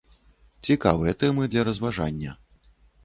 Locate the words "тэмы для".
1.23-1.61